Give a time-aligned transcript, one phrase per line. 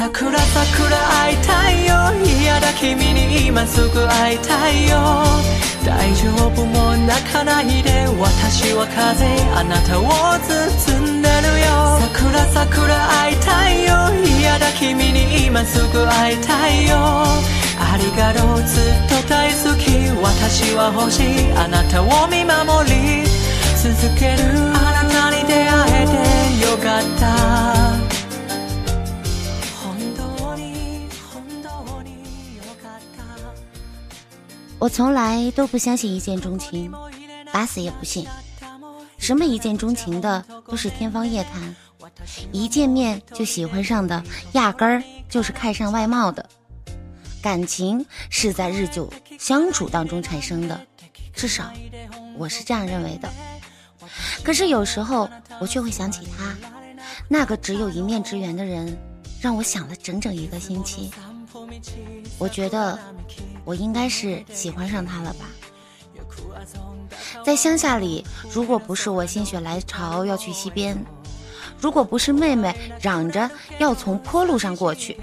[0.00, 1.92] 桜桜会いたいよ。
[2.40, 4.96] 嫌だ君に今すぐ会いたいよ。
[5.84, 10.04] 大丈夫も泣かないで私は風あなたを
[10.40, 12.00] 包んでるよ。
[12.00, 13.92] 桜桜会いたいよ。
[14.40, 16.96] 嫌だ君に今すぐ会いたいよ。
[16.96, 20.08] ありがとうずっと大好き。
[20.16, 21.52] 私は欲しい。
[21.52, 23.28] あなたを見守り。
[23.76, 24.48] 続ける。
[24.72, 28.09] あなたに出会えてよかった。
[34.92, 36.92] 从来都不相信一见钟情，
[37.52, 38.26] 打死也不信。
[39.18, 41.74] 什么一见钟情的都是天方夜谭，
[42.52, 46.44] 一见面就喜欢上的，压根儿就是看上外貌的。
[47.40, 50.78] 感情是在日久相处当中产生的，
[51.32, 51.72] 至少
[52.36, 53.28] 我是这样认为的。
[54.42, 55.28] 可是有时候
[55.60, 56.54] 我却会想起他，
[57.28, 58.98] 那个只有一面之缘的人，
[59.40, 61.10] 让我想了整整一个星期。
[62.38, 62.98] 我觉得
[63.70, 65.46] 我应该是喜欢上他了吧。
[67.44, 70.98] 在乡下里，如果不是我心血来潮要去溪边，
[71.78, 73.48] 如果不是妹妹嚷着
[73.78, 75.16] 要从坡路上过去，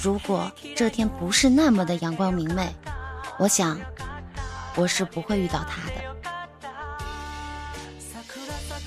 [0.00, 2.72] 如果这天不是那么的阳光明媚，
[3.36, 3.76] 我想
[4.76, 5.94] 我是不会遇到他的。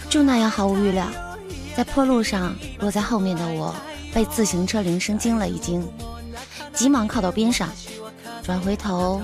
[0.09, 1.05] 就那样毫无预料，
[1.75, 3.75] 在坡路上落在后面的我，
[4.13, 5.85] 被自行车铃声惊了一惊，
[6.73, 7.69] 急忙靠到边上，
[8.45, 9.23] 转回头，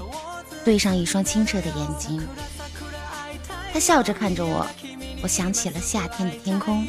[0.65, 2.19] 对上一双清澈的眼睛。
[3.71, 4.65] 他笑着看着我，
[5.21, 6.87] 我想起了夏天的天空，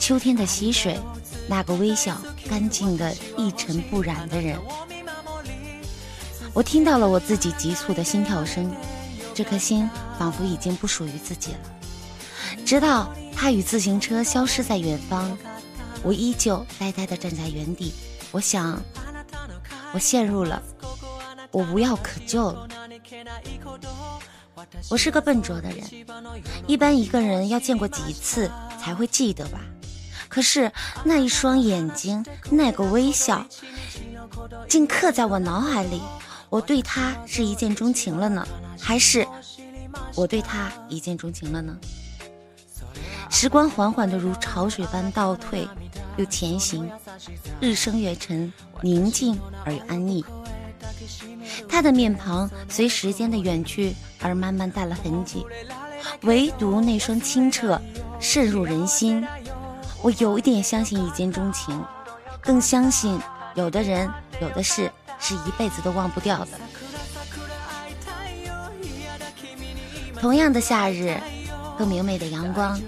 [0.00, 0.98] 秋天的溪水，
[1.46, 4.58] 那个微笑、干净的、一尘不染的人。
[6.52, 8.68] 我听到了我自己急促的心跳声，
[9.32, 11.58] 这颗心仿佛已经不属于自己了。
[12.66, 15.38] 直到他与自行车消失在远方，
[16.02, 17.94] 我依旧呆呆地站在原地。
[18.32, 18.82] 我想，
[19.94, 20.60] 我陷入了，
[21.50, 22.68] 我无药可救了。
[24.90, 25.84] 我是个笨拙的人，
[26.66, 28.50] 一般一个人要见过几次
[28.80, 29.60] 才会记得吧？
[30.28, 30.70] 可是
[31.04, 33.46] 那一双眼睛，那个微笑，
[34.68, 36.02] 竟刻在我脑海里。
[36.50, 38.46] 我对他是一见钟情了呢，
[38.80, 39.26] 还是
[40.14, 41.76] 我对他一见钟情了呢？
[43.30, 45.68] 时光缓缓的如潮水般倒退，
[46.16, 46.90] 又前行，
[47.60, 50.24] 日升月沉，宁静而又安逸。
[51.68, 55.44] 他的面庞随时间的远去而慢慢淡了痕迹，
[56.22, 57.80] 唯独那双清澈
[58.20, 59.26] 渗入人心。
[60.02, 61.84] 我有一点相信一见钟情，
[62.40, 63.18] 更相信
[63.54, 64.08] 有的人
[64.40, 66.48] 有的事是一辈子都忘不掉的。
[70.20, 71.16] 同样的夏日，
[71.78, 72.80] 更明媚的阳光，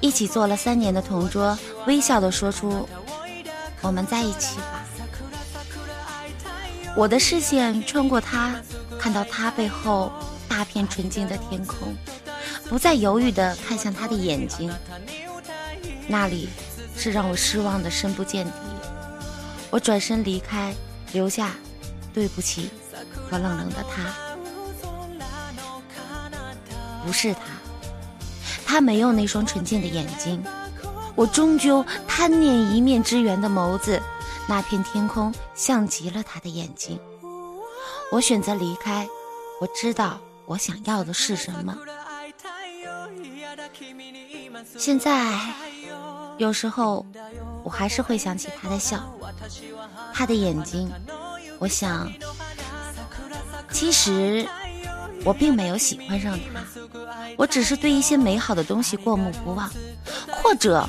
[0.00, 2.88] 一起做了三年的同桌，微笑的说出
[3.82, 4.84] ：“我们在一起吧。”
[6.96, 8.56] 我的视线穿过他，
[8.98, 10.10] 看到他背后
[10.48, 11.94] 大片纯净的天空，
[12.70, 14.72] 不再犹豫地看向他的眼睛，
[16.08, 16.48] 那里
[16.96, 18.52] 是让我失望的深不见底。
[19.68, 20.74] 我转身离开，
[21.12, 21.52] 留下
[22.14, 22.70] 对不起
[23.28, 24.14] 和冷冷的他。
[27.04, 27.40] 不是他，
[28.64, 30.42] 他没有那双纯净的眼睛。
[31.14, 34.00] 我终究贪念一面之缘的眸子。
[34.48, 36.98] 那片天空像极了他的眼睛。
[38.12, 39.08] 我选择离开，
[39.60, 41.76] 我知道我想要的是什么。
[44.78, 45.36] 现在，
[46.38, 47.04] 有时候
[47.64, 49.12] 我还是会想起他的笑，
[50.14, 50.90] 他的眼睛。
[51.58, 52.10] 我想，
[53.72, 54.46] 其实
[55.24, 56.64] 我并没有喜欢上他，
[57.36, 59.68] 我只是对一些美好的东西过目不忘，
[60.42, 60.88] 或者。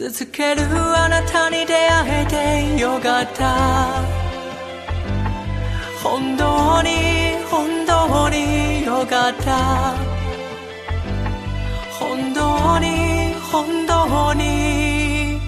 [0.00, 4.02] 続けるあなたに出会えてよかった。
[6.02, 9.94] 本当に本当によかった。
[11.98, 15.38] 本当に本当に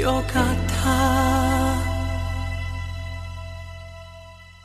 [0.00, 0.44] よかっ
[0.84, 1.35] た。